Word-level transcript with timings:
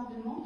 Un 0.00 0.39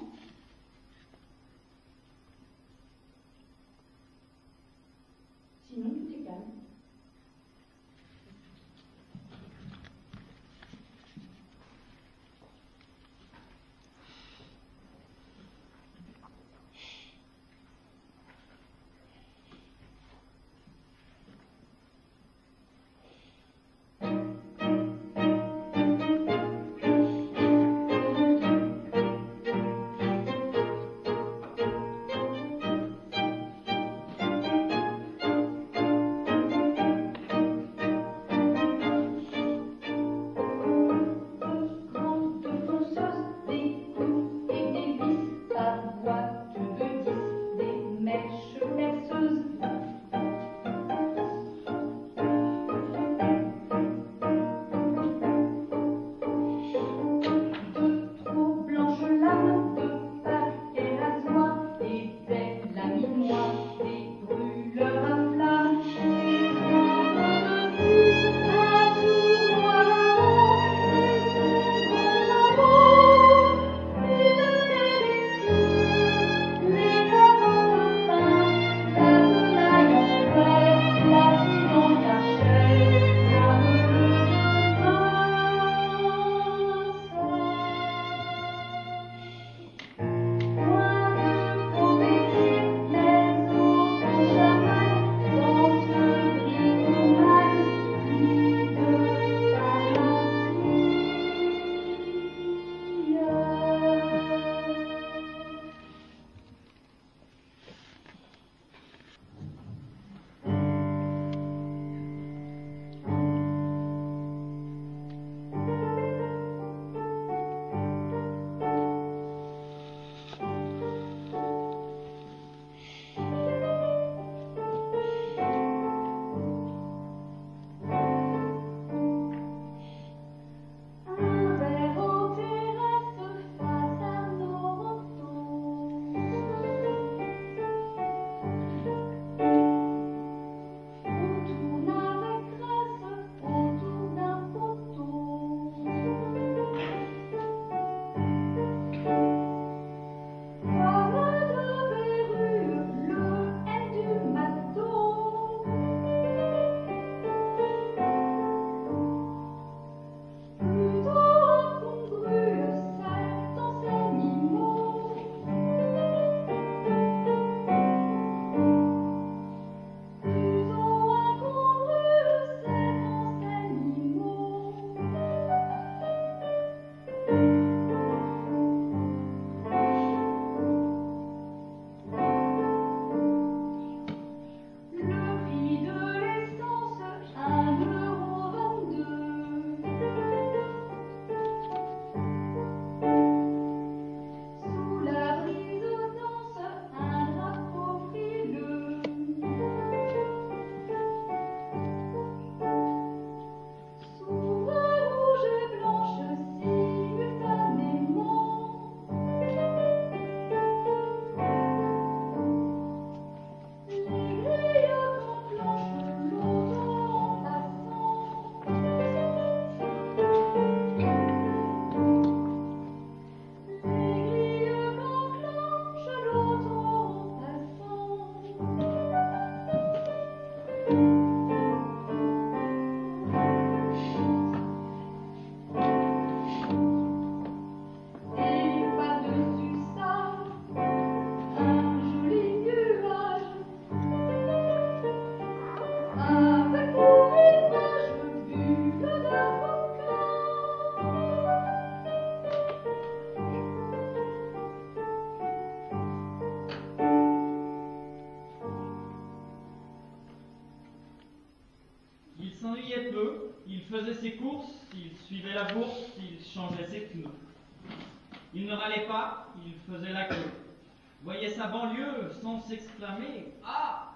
s'exclamer 272.66 273.52
Ah 273.64 274.12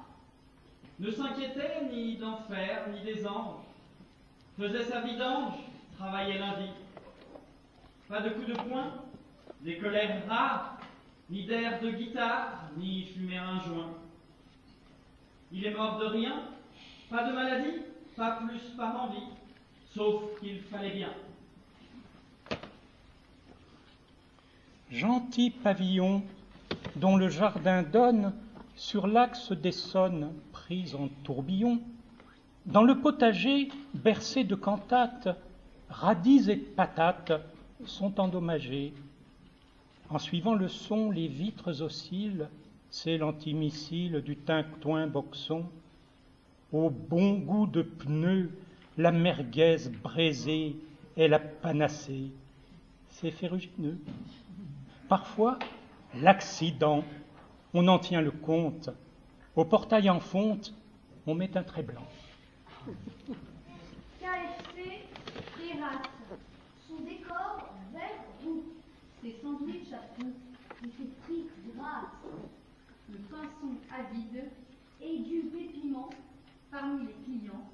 Ne 0.99 1.11
s'inquiétait 1.11 1.85
ni 1.93 2.17
d'enfer 2.17 2.89
ni 2.93 3.01
des 3.01 3.27
anges. 3.27 3.63
Faisait 4.59 4.85
sa 4.85 5.01
vie 5.01 5.17
d'ange, 5.17 5.55
travaillait 5.97 6.39
lundi. 6.39 6.71
Pas 8.09 8.21
de 8.21 8.31
coups 8.31 8.49
de 8.49 8.55
poing, 8.55 8.93
des 9.61 9.79
colères 9.79 10.27
rares, 10.29 10.79
ni 11.31 11.45
d'air 11.45 11.81
de 11.81 11.91
guitare, 11.91 12.71
ni 12.77 13.05
fumer 13.05 13.39
un 13.39 13.61
joint. 13.61 13.95
Il 15.53 15.65
est 15.65 15.75
mort 15.75 15.99
de 15.99 16.07
rien, 16.07 16.43
pas 17.11 17.25
de 17.25 17.33
maladie, 17.33 17.83
pas 18.17 18.41
plus 18.43 18.61
par 18.77 19.05
envie, 19.05 19.29
sauf 19.95 20.41
qu'il 20.41 20.61
fallait 20.63 20.91
bien. 20.91 21.13
gentil 24.91 25.51
pavillon 25.51 26.23
dont 27.01 27.17
le 27.17 27.29
jardin 27.29 27.83
donne 27.83 28.33
sur 28.75 29.07
l'axe 29.07 29.53
d'Essonne 29.53 30.33
prise 30.53 30.95
en 30.95 31.09
tourbillon. 31.25 31.81
Dans 32.67 32.83
le 32.83 33.01
potager 33.01 33.69
bercé 33.95 34.45
de 34.45 34.55
cantates, 34.55 35.29
radis 35.89 36.51
et 36.51 36.57
patates 36.57 37.33
sont 37.85 38.21
endommagés. 38.21 38.93
En 40.11 40.19
suivant 40.19 40.55
le 40.55 40.69
son, 40.69 41.11
les 41.11 41.29
vitres 41.29 41.83
oscillent, 41.83 42.47
c'est 42.91 43.19
l'antimissile 43.19 44.23
du 44.23 44.37
tintouin 44.37 45.07
boxon. 45.07 45.67
Au 46.73 46.91
bon 46.91 47.39
goût 47.39 47.67
de 47.67 47.83
pneus, 47.83 48.51
la 48.97 49.13
merguez 49.13 49.77
braisée 50.03 50.77
est 51.17 51.29
la 51.29 51.39
panacée. 51.39 52.31
C'est 53.09 53.31
ferrugineux. 53.31 53.99
Parfois, 55.09 55.59
l'accident, 56.15 57.05
on 57.75 57.87
en 57.89 57.99
tient 57.99 58.21
le 58.21 58.31
compte. 58.31 58.91
Au 59.57 59.65
portail 59.65 60.09
en 60.11 60.21
fonte, 60.21 60.75
on 61.27 61.35
met 61.35 61.57
un 61.57 61.63
trait 61.63 61.83
blanc. 61.83 62.07
KFC 64.21 65.05
terrasse. 65.57 66.09
Son 66.89 67.05
décor 67.05 67.69
vert 67.93 68.25
roux. 68.45 68.65
Ses 69.23 69.37
sandwichs 69.43 69.93
à 69.93 70.03
fond 70.17 70.31
et 70.85 70.87
ses 70.87 71.09
frites 71.25 71.77
grasses. 71.77 72.05
Le 73.11 73.19
pinson 73.19 73.75
avide 73.93 74.45
du 75.01 75.41
pépiment 75.51 76.11
parmi 76.71 77.07
les 77.07 77.15
clients. 77.25 77.69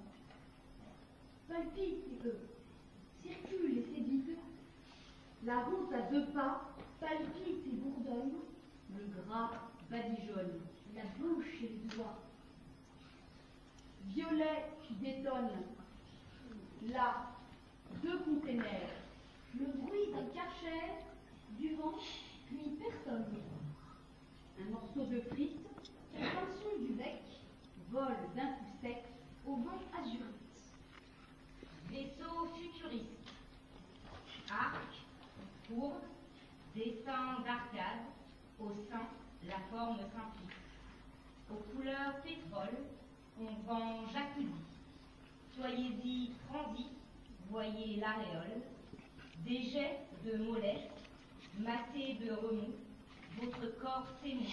Palpite 1.49 2.05
eux, 2.25 2.39
circule 3.23 3.79
et 3.79 3.83
s'évite. 3.83 4.39
La 5.45 5.61
route 5.61 5.93
à 5.93 6.11
deux 6.11 6.27
pas 6.27 6.71
palpite 7.01 7.64
Le 8.95 9.07
gras 9.07 9.51
badigeonne, 9.91 10.61
la 10.95 11.03
bouche 11.19 11.63
et 11.63 11.69
les 11.69 11.97
doigts. 11.97 12.19
Violet 14.07 14.71
qui 14.83 14.95
détonne. 14.95 15.51
Là, 16.93 17.31
deux 18.03 18.19
containers. 18.19 18.91
Le 19.59 19.67
bruit 19.67 20.13
d'un 20.13 20.27
cachet, 20.35 20.95
du 21.59 21.75
vent, 21.75 21.99
puis 22.47 22.79
personne. 22.79 23.25
Un 24.61 24.71
morceau 24.71 25.11
de 25.11 25.21
frites, 25.33 25.67
un 26.17 26.21
pinceau 26.21 26.79
du 26.81 26.93
bec, 26.95 27.23
vole 27.91 28.17
d'un 28.37 28.47
coup 28.47 28.71
sec 28.81 29.05
au 29.47 29.57
vent 29.57 29.81
dessin 36.85 37.41
d'arcade, 37.45 38.05
au 38.59 38.69
sein, 38.91 39.09
la 39.47 39.59
forme 39.71 39.99
simpliste. 39.99 40.61
Aux 41.51 41.63
couleurs 41.75 42.21
pétrole, 42.23 42.79
on 43.41 43.53
vend 43.67 44.07
jacuzzi. 44.13 44.49
Soyez-y 45.57 46.33
transi, 46.49 46.87
voyez 47.51 47.97
l'aréole. 47.97 48.63
Des 49.47 49.63
jets 49.65 50.01
de 50.25 50.37
mollesse, 50.39 50.91
massés 51.59 52.15
de 52.21 52.33
remous, 52.33 52.75
votre 53.41 53.79
corps 53.79 54.07
s'émeut, 54.23 54.47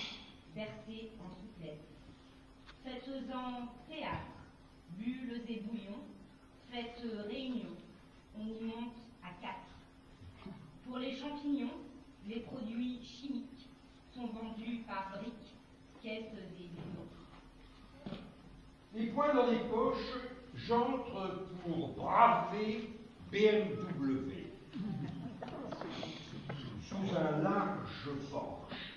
versé 0.56 1.12
en 1.20 1.30
souplesse. 1.30 1.80
Faites-en 2.84 3.68
théâtre, 3.88 4.42
bulles 4.92 5.42
et 5.48 5.60
bouillons, 5.62 6.04
faites 6.72 7.04
réunion, 7.28 7.70
on 8.38 8.46
y 8.46 8.66
monte 8.66 8.96
à 9.24 9.30
quatre. 9.42 9.72
Pour 10.86 10.98
les 10.98 11.16
champignons, 11.16 11.70
les 12.28 12.40
produits 12.42 13.00
chimiques 13.04 13.68
sont 14.13 14.28
vendus 14.28 14.84
par 14.88 15.12
briques, 15.18 15.56
caisses 16.01 16.34
et 16.38 16.63
bidons. 16.63 18.18
Les 18.94 19.08
poings 19.08 19.34
dans 19.34 19.48
les 19.48 19.60
poches, 19.60 20.18
j'entre 20.56 21.48
pour 21.63 21.90
braver 21.90 22.90
BMW. 23.32 24.48
Sous 26.84 27.16
un 27.16 27.42
large 27.42 28.10
porche, 28.30 28.96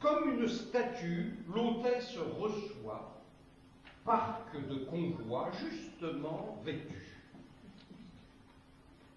comme 0.00 0.30
une 0.30 0.48
statue, 0.48 1.38
l'hôtesse 1.54 2.16
reçoit 2.38 3.22
parc 4.04 4.56
de 4.68 4.84
convoi 4.86 5.50
justement 5.60 6.58
vêtu. 6.64 7.06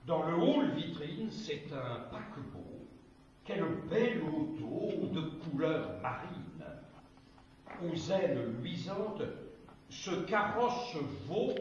Dans 0.06 0.30
le 0.30 0.36
hall 0.36 0.72
vitrine, 0.76 1.32
c'est 1.32 1.72
un 1.72 2.02
paquebot. 2.12 2.63
Quelle 3.46 3.66
belle 3.90 4.22
auto 4.24 5.08
de 5.08 5.22
couleur 5.44 6.00
marine. 6.02 6.64
Aux 7.84 8.12
ailes 8.12 8.56
luisantes, 8.62 9.24
ce 9.90 10.12
carrosse 10.24 10.96
vaut 11.26 11.54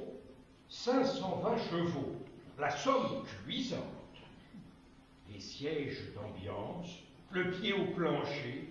520 0.69 1.59
chevaux, 1.59 2.17
la 2.57 2.71
somme 2.71 3.25
cuisante. 3.25 3.81
Les 5.29 5.41
sièges 5.41 6.13
d'ambiance, 6.15 7.01
le 7.33 7.51
pied 7.51 7.73
au 7.73 7.87
plancher, 7.97 8.69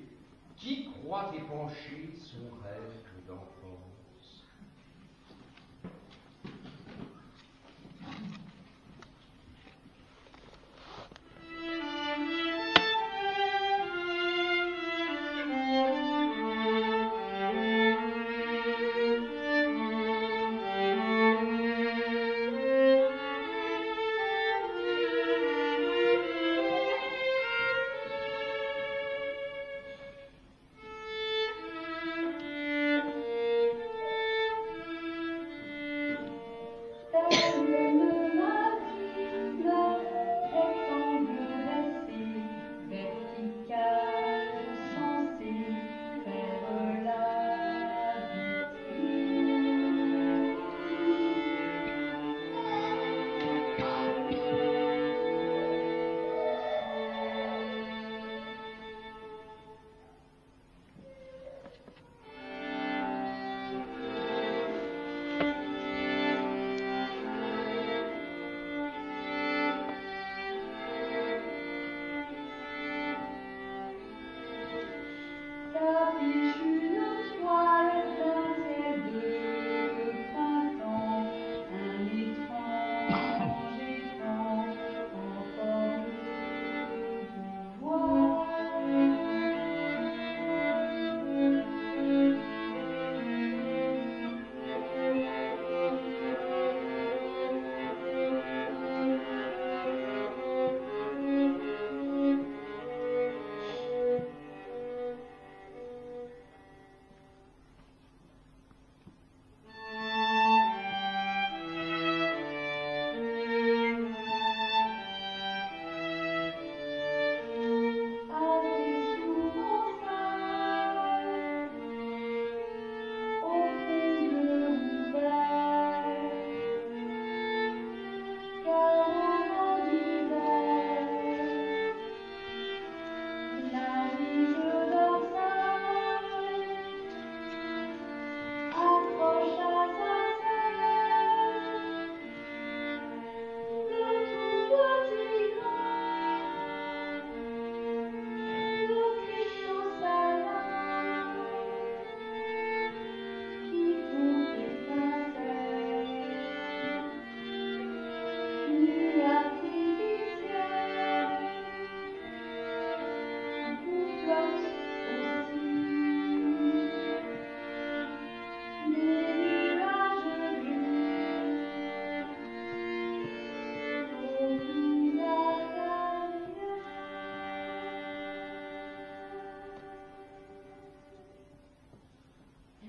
qui 0.56 0.89
croit 0.91 1.34
épancher 1.36 2.13
son 2.15 2.56
rêve 2.63 3.11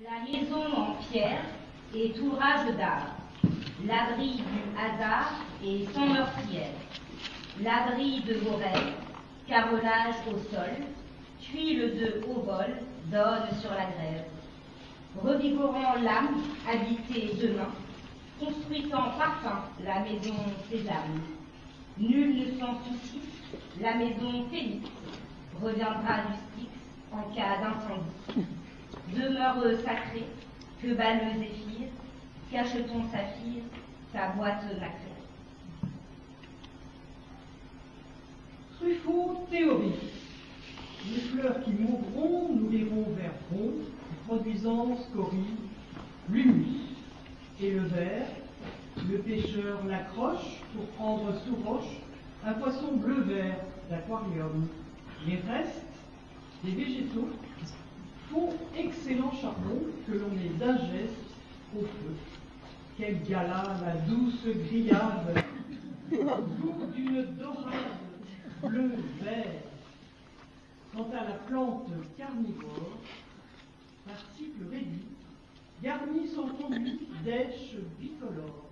La 0.03 0.19
maison 0.29 0.61
en 0.75 0.95
pierre 0.95 1.45
est 1.95 2.19
ouvrage 2.19 2.75
d'art. 2.75 3.15
L'abri 3.85 4.33
du 4.35 4.77
hasard 4.77 5.31
est 5.63 5.93
sans 5.93 6.07
meurtrière. 6.07 6.73
L'abri 7.61 8.21
de 8.27 8.33
vos 8.39 8.57
rêves, 8.57 8.95
carrelage 9.47 10.15
au 10.27 10.37
sol, 10.53 10.75
tuile 11.39 11.97
de 11.97 12.21
haut 12.27 12.41
vol, 12.41 12.81
donne 13.05 13.47
sur 13.61 13.69
la 13.69 13.85
grève. 13.85 14.25
Revigorant 15.23 15.95
l'âme, 16.01 16.35
habitée 16.69 17.37
demain, 17.41 17.71
construisant 18.41 19.11
parfum 19.17 19.61
la 19.85 20.01
maison 20.01 20.35
sésame. 20.69 21.21
Nul 21.97 22.39
ne 22.39 22.59
s'en 22.59 22.77
soucie, 22.83 23.21
la 23.79 23.95
maison 23.95 24.49
Félix 24.51 24.89
reviendra 25.61 26.23
du 26.27 26.33
Styx 26.51 26.71
en 27.13 27.33
cas 27.33 27.61
d'incendie. 27.61 28.49
Demeure 29.15 29.79
sacrée, 29.83 30.25
que 30.81 30.93
bat 30.95 31.13
le 31.13 31.39
zéphyr, 31.39 31.87
cache 32.51 32.73
ton 32.87 33.03
saphir, 33.11 33.61
ta 34.11 34.29
boîte 34.29 34.63
nacrée. 34.79 35.13
Truffaut 38.79 39.45
théorie. 39.51 39.93
Les 41.11 41.21
fleurs 41.21 41.63
qui 41.63 41.71
mourront 41.73 42.55
nourriront 42.55 43.05
vers 43.15 43.33
rond, 43.51 43.73
produisant 44.25 44.97
scorie, 44.97 45.57
l'humus. 46.29 46.65
Et 47.61 47.71
le 47.71 47.81
ver, 47.81 48.25
le 49.09 49.17
pêcheur 49.19 49.85
l'accroche 49.87 50.61
pour 50.73 50.85
prendre 50.97 51.33
sous 51.45 51.55
roche 51.63 52.01
un 52.45 52.53
poisson 52.53 52.93
bleu-vert 52.93 53.59
d'aquarium. 53.89 54.67
Les 55.27 55.35
restes 55.35 55.85
des 56.63 56.71
végétaux 56.71 57.29
excellent 58.75 59.31
charbon 59.31 59.81
que 60.07 60.13
l'on 60.13 60.29
les 60.31 60.63
ingeste 60.63 61.13
au 61.75 61.81
feu. 61.81 62.15
Quel 62.97 63.23
gala 63.23 63.75
la 63.81 63.93
douce 64.07 64.45
grillade, 64.67 65.43
goût 66.11 66.85
d'une 66.93 67.25
dorade 67.37 67.73
bleu-vert. 68.63 69.45
Quant 70.95 71.09
à 71.11 71.23
la 71.23 71.35
plante 71.47 71.89
carnivore, 72.17 72.97
article 74.07 74.63
réduit, 74.71 75.07
garni 75.81 76.27
son 76.27 76.47
conduit 76.47 77.07
d'èches 77.23 77.77
bicolores. 77.99 78.69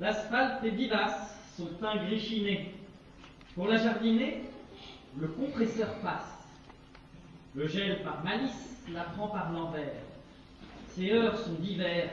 L'asphalte 0.00 0.64
est 0.64 0.70
vivace, 0.70 1.38
son 1.56 1.66
teint 1.80 1.96
gris 2.04 2.70
Pour 3.54 3.68
la 3.68 3.76
jardiner, 3.76 4.42
le 5.16 5.28
compresseur 5.28 5.94
passe. 6.00 6.41
Le 7.54 7.68
gel 7.68 8.02
par 8.02 8.24
malice 8.24 8.80
la 8.90 9.02
prend 9.02 9.28
par 9.28 9.52
l'envers. 9.52 10.02
Ses 10.88 11.12
heures 11.12 11.36
sont 11.36 11.54
divers, 11.54 12.10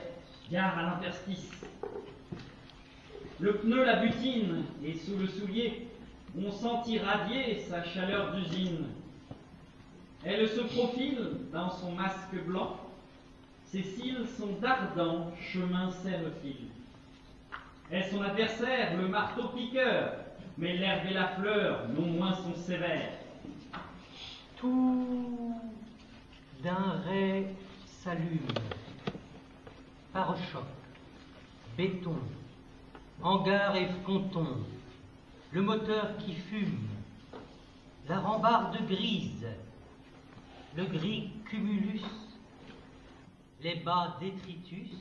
gare 0.52 0.78
à 0.78 0.84
l'interstice. 0.84 1.50
Le 3.40 3.54
pneu 3.54 3.86
la 3.86 3.98
butine 3.98 4.66
et 4.84 4.96
sous 4.96 5.18
le 5.18 5.28
soulier, 5.28 5.88
on 6.38 6.52
sent 6.52 6.92
irradier 6.92 7.60
sa 7.60 7.84
chaleur 7.84 8.36
d'usine. 8.36 8.88
Elle 10.26 10.50
se 10.50 10.60
profile 10.60 11.30
dans 11.54 11.70
son 11.70 11.94
masque 11.94 12.36
blanc, 12.46 12.76
ses 13.66 13.84
cils 13.84 14.28
sont 14.38 14.54
d'ardents 14.62 15.32
chemins 15.40 15.92
serre-fil. 15.92 16.68
Est 17.92 18.10
son 18.10 18.22
adversaire, 18.22 18.98
le 18.98 19.08
marteau-piqueur, 19.08 20.16
mais 20.58 20.76
l'herbe 20.76 21.08
et 21.10 21.14
la 21.14 21.30
fleur 21.30 21.88
non 21.98 22.08
moins 22.08 22.34
sont 22.34 22.56
sévères. 22.56 23.19
Tout 24.60 25.56
d'un 26.62 27.02
ray 27.06 27.48
s'allume, 27.86 28.40
pare-choc, 30.12 30.66
béton, 31.78 32.18
hangar 33.22 33.78
et 33.78 33.88
fronton, 34.04 34.58
le 35.54 35.62
moteur 35.62 36.18
qui 36.18 36.34
fume, 36.34 36.90
la 38.10 38.20
rambarde 38.20 38.86
grise, 38.86 39.48
le 40.76 40.84
gris 40.84 41.32
cumulus, 41.46 42.04
les 43.62 43.76
bas 43.76 44.18
détritus, 44.20 44.92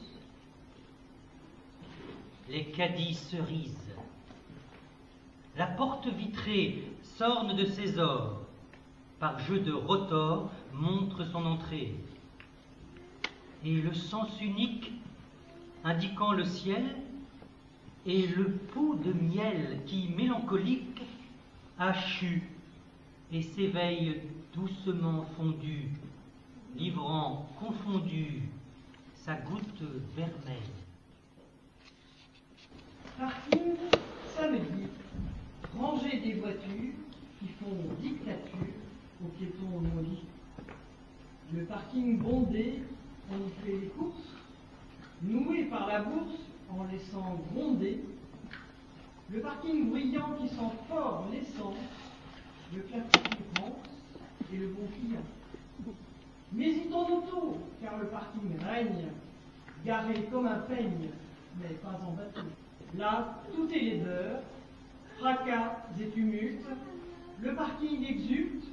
les 2.49 2.67
caddies 2.67 3.15
cerises. 3.15 3.97
La 5.57 5.67
porte 5.67 6.07
vitrée 6.07 6.85
s'orne 7.03 7.57
de 7.57 7.65
ses 7.65 7.99
ors, 7.99 8.48
par 9.21 9.39
jeu 9.41 9.61
de 9.61 9.73
rotor 9.73 10.51
montre 10.73 11.25
son 11.25 11.45
entrée. 11.45 11.95
Et 13.65 13.81
le 13.81 13.93
sens 13.93 14.41
unique 14.41 14.93
indiquant 15.85 16.33
le 16.33 16.45
ciel 16.45 16.85
et 18.07 18.27
le 18.27 18.51
pot 18.53 18.95
de 18.95 19.13
miel 19.13 19.81
qui, 19.87 20.09
mélancolique, 20.17 21.03
chu 21.95 22.43
et 23.33 23.43
s'éveille 23.43 24.23
doucement 24.55 25.27
fondu, 25.37 25.91
livrant 26.77 27.49
confondu 27.61 28.43
sa 29.15 29.35
goutte 29.35 29.83
vermeille. 30.17 30.57
Parking 33.19 33.77
samedi, 34.37 34.89
rangée 35.77 36.19
des 36.21 36.35
voitures 36.35 36.95
qui 37.39 37.49
font 37.61 37.77
dictature. 38.01 38.88
Le 41.51 41.65
parking 41.65 42.19
bondé, 42.19 42.83
on 43.31 43.37
y 43.37 43.51
fait 43.65 43.81
les 43.81 43.89
courses, 43.89 44.35
noué 45.23 45.65
par 45.65 45.87
la 45.87 46.03
bourse 46.03 46.41
en 46.69 46.85
laissant 46.85 47.41
gronder. 47.53 48.05
Le 49.31 49.41
parking 49.41 49.89
bruyant 49.89 50.35
qui 50.39 50.49
sent 50.49 50.73
fort 50.89 51.27
l'essence, 51.33 51.75
le 52.75 52.83
classique 52.83 53.41
et 54.53 54.57
le 54.57 54.67
bon 54.69 54.87
client. 54.89 55.95
Mais 56.53 56.71
y 56.71 56.93
en 56.93 57.01
auto, 57.01 57.59
car 57.83 57.99
le 57.99 58.09
parking 58.09 58.59
règne, 58.63 59.09
garé 59.87 60.29
comme 60.31 60.47
un 60.47 60.61
peigne, 60.61 61.09
mais 61.59 61.75
pas 61.77 61.99
en 62.07 62.13
bateau. 62.13 62.47
Là, 62.95 63.43
tout 63.55 63.71
est 63.73 63.81
laideur, 63.81 64.41
fracas 65.19 65.79
et 65.99 66.09
tumultes, 66.09 66.67
le 67.41 67.55
parking 67.55 68.05
exulte, 68.05 68.65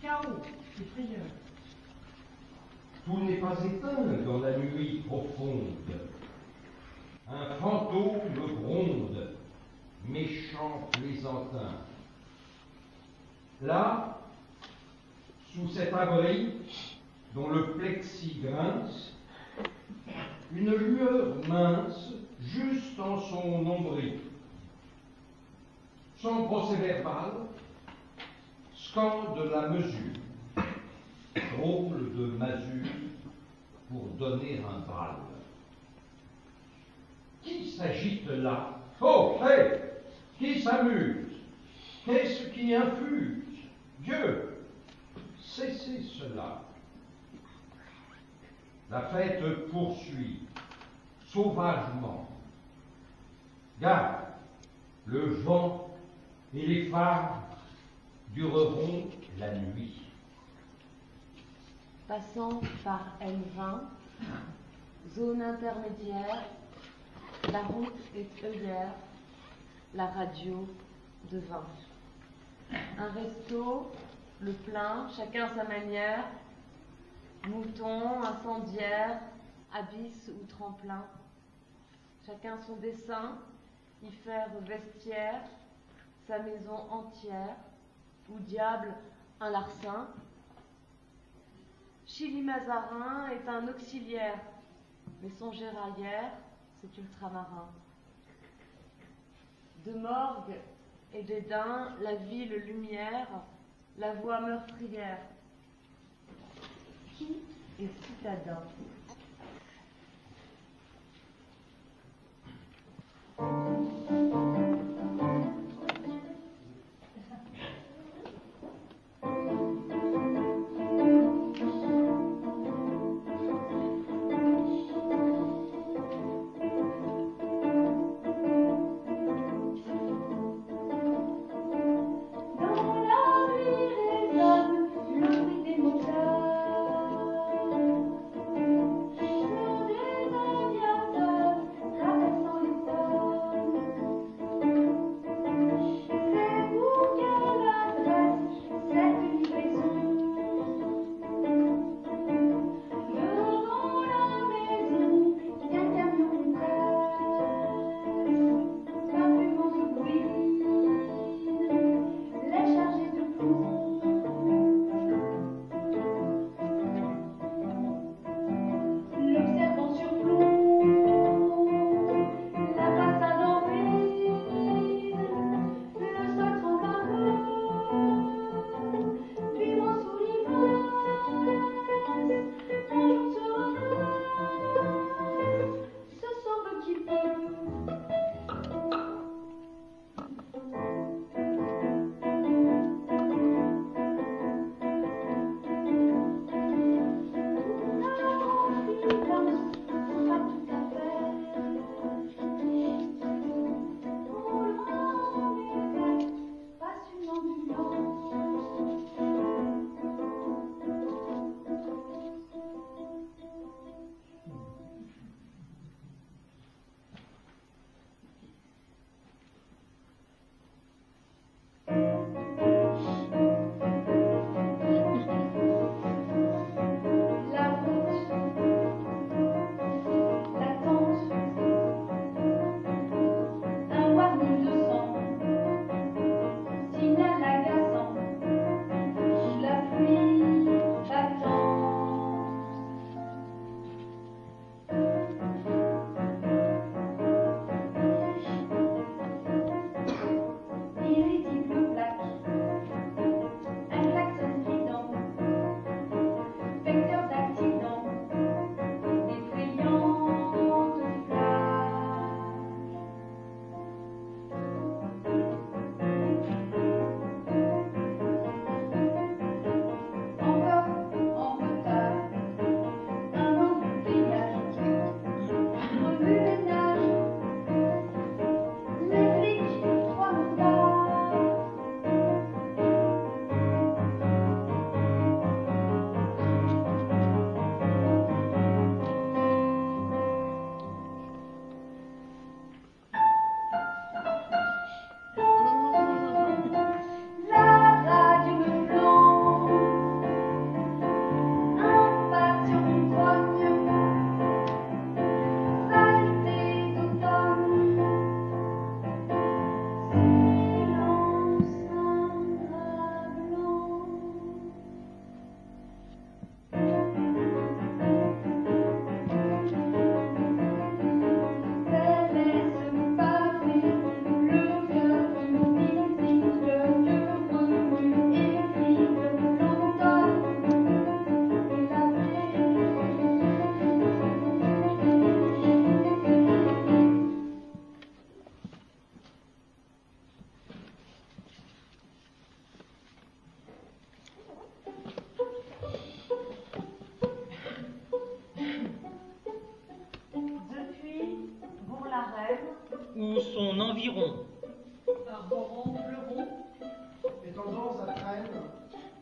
chaos 0.00 0.42
et 0.80 0.84
frayeur. 0.94 1.26
Tout 3.04 3.18
n'est 3.24 3.36
pas 3.36 3.56
éteint 3.64 4.04
dans 4.24 4.38
la 4.38 4.58
nuit 4.58 5.02
profonde. 5.06 5.68
Un 7.28 7.54
fantôme 7.60 8.20
gronde, 8.34 9.28
méchant 10.06 10.88
plaisantin. 10.92 11.76
Là, 13.62 14.18
sous 15.52 15.68
cet 15.68 15.92
abri 15.92 16.54
dont 17.34 17.48
le 17.48 17.72
plexi 17.72 18.40
grince, 18.42 19.14
une 20.52 20.74
lueur 20.74 21.36
mince 21.48 22.12
juste 22.40 22.98
en 22.98 23.20
son 23.20 23.62
nombril. 23.62 24.20
Son 26.18 26.44
procès 26.44 26.76
verbal 26.76 27.32
scande 28.74 29.50
la 29.50 29.68
mesure, 29.68 30.19
drôle 31.34 32.12
de 32.14 32.26
masure 32.36 32.90
pour 33.88 34.06
donner 34.18 34.60
un 34.60 34.80
bal. 34.80 35.16
Qui 37.42 37.70
s'agite 37.70 38.28
là 38.28 38.78
Oh, 39.00 39.38
hé 39.42 39.78
Qui 40.38 40.60
s'amuse 40.60 41.26
Qu'est-ce 42.04 42.48
qui 42.48 42.74
infuse? 42.74 43.42
Dieu 44.00 44.66
Cessez 45.38 46.02
cela. 46.02 46.62
La 48.90 49.02
fête 49.02 49.68
poursuit 49.70 50.40
sauvagement. 51.26 52.28
Garde, 53.80 54.24
le 55.06 55.26
vent 55.42 55.90
et 56.54 56.66
les 56.66 56.84
phares 56.86 57.42
dureront 58.34 59.06
la 59.38 59.54
nuit. 59.54 60.02
Passant 62.10 62.60
par 62.82 63.16
N20, 63.20 63.82
zone 65.14 65.42
intermédiaire, 65.42 66.42
la 67.52 67.62
route 67.62 68.00
est 68.16 68.44
œillère, 68.44 68.90
la 69.94 70.06
radio 70.06 70.66
de. 71.30 71.40
Un 72.98 73.10
resto, 73.12 73.92
le 74.40 74.50
plein, 74.50 75.06
chacun 75.16 75.54
sa 75.54 75.62
manière, 75.62 76.24
mouton, 77.48 78.24
incendiaire, 78.24 79.20
abysse 79.72 80.32
ou 80.34 80.44
tremplin. 80.46 81.04
Chacun 82.26 82.58
son 82.66 82.74
dessin, 82.78 83.38
y 84.02 84.10
faire 84.10 84.48
vestiaire, 84.62 85.42
sa 86.26 86.40
maison 86.40 86.90
entière, 86.90 87.54
ou 88.28 88.40
diable 88.40 88.96
un 89.38 89.50
larcin. 89.50 90.08
Chili 92.12 92.42
Mazarin 92.42 93.28
est 93.28 93.48
un 93.48 93.68
auxiliaire, 93.68 94.40
mais 95.22 95.30
son 95.38 95.52
géralière, 95.52 96.32
c'est 96.80 96.98
ultramarin. 96.98 97.68
De 99.86 99.92
morgue 99.92 100.56
et 101.14 101.22
dédain, 101.22 101.94
la 102.02 102.16
ville 102.16 102.52
lumière, 102.66 103.28
la 103.96 104.14
voix 104.14 104.40
meurtrière. 104.40 105.20
Qui 107.16 107.42
est 107.78 108.04
citadin? 108.04 108.64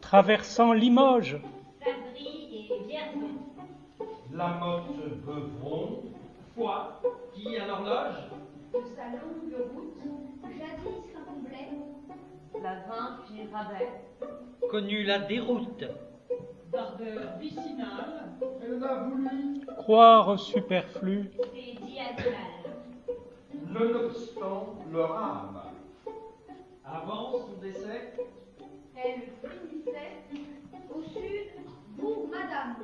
Traversant 0.08 0.72
Limoges, 0.72 1.36
Sabri 1.84 2.48
et 2.50 2.86
Vierzon. 2.86 3.34
La 4.32 4.48
motte 4.54 5.20
Beuvron, 5.22 6.02
Foix, 6.54 7.02
qui 7.34 7.58
à 7.58 7.66
l'horloge? 7.66 8.16
De 8.72 8.78
sa 8.96 9.04
longue 9.10 9.68
route, 9.74 9.98
jadis 10.44 11.14
incomplète, 11.14 12.62
la 12.62 12.74
vin 12.88 13.18
puis 13.26 13.42
Rabais, 13.52 13.90
Connu 14.70 15.02
la 15.04 15.18
déroute. 15.18 15.84
d'ardeur 16.72 17.36
vicinale, 17.38 18.30
elle 18.62 18.78
n'a 18.78 18.94
voulu, 19.04 19.60
croire 19.76 20.40
superflu, 20.40 21.30
C'est 21.52 21.84
diagonal. 21.84 22.64
nonobstant 23.68 24.74
leur 24.90 25.12
âme. 25.14 25.60
Avant 26.82 27.32
son 27.32 27.60
décès, 27.60 28.14
elle 29.04 29.22
finissait 29.70 30.24
au 30.92 31.02
sud 31.02 31.50
pour 31.98 32.28
Madame. 32.28 32.76